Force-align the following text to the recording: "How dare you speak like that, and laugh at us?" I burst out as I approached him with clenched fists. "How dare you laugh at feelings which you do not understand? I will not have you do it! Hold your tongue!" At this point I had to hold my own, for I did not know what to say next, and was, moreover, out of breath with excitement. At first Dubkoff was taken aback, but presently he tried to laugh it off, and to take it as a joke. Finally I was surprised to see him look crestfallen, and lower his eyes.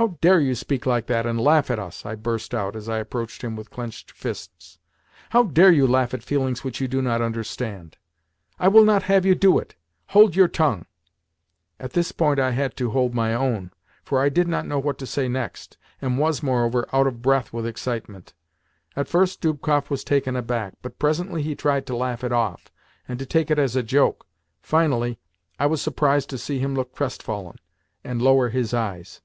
"How 0.00 0.16
dare 0.20 0.38
you 0.38 0.54
speak 0.54 0.86
like 0.86 1.08
that, 1.08 1.26
and 1.26 1.40
laugh 1.40 1.72
at 1.72 1.80
us?" 1.80 2.06
I 2.06 2.14
burst 2.14 2.54
out 2.54 2.76
as 2.76 2.88
I 2.88 2.98
approached 2.98 3.42
him 3.42 3.56
with 3.56 3.68
clenched 3.72 4.12
fists. 4.12 4.78
"How 5.30 5.42
dare 5.42 5.72
you 5.72 5.88
laugh 5.88 6.14
at 6.14 6.22
feelings 6.22 6.62
which 6.62 6.80
you 6.80 6.86
do 6.86 7.02
not 7.02 7.20
understand? 7.20 7.98
I 8.60 8.68
will 8.68 8.84
not 8.84 9.02
have 9.02 9.26
you 9.26 9.34
do 9.34 9.58
it! 9.58 9.74
Hold 10.10 10.36
your 10.36 10.46
tongue!" 10.46 10.86
At 11.80 11.94
this 11.94 12.12
point 12.12 12.38
I 12.38 12.52
had 12.52 12.76
to 12.76 12.90
hold 12.92 13.12
my 13.12 13.34
own, 13.34 13.72
for 14.04 14.20
I 14.20 14.28
did 14.28 14.46
not 14.46 14.68
know 14.68 14.78
what 14.78 14.98
to 14.98 15.06
say 15.06 15.26
next, 15.26 15.76
and 16.00 16.16
was, 16.16 16.44
moreover, 16.44 16.88
out 16.92 17.08
of 17.08 17.20
breath 17.20 17.52
with 17.52 17.66
excitement. 17.66 18.34
At 18.94 19.08
first 19.08 19.40
Dubkoff 19.40 19.90
was 19.90 20.04
taken 20.04 20.36
aback, 20.36 20.74
but 20.80 21.00
presently 21.00 21.42
he 21.42 21.56
tried 21.56 21.86
to 21.86 21.96
laugh 21.96 22.22
it 22.22 22.30
off, 22.30 22.70
and 23.08 23.18
to 23.18 23.26
take 23.26 23.50
it 23.50 23.58
as 23.58 23.74
a 23.74 23.82
joke. 23.82 24.24
Finally 24.62 25.18
I 25.58 25.66
was 25.66 25.82
surprised 25.82 26.30
to 26.30 26.38
see 26.38 26.60
him 26.60 26.76
look 26.76 26.94
crestfallen, 26.94 27.56
and 28.04 28.22
lower 28.22 28.50
his 28.50 28.72
eyes. 28.72 29.22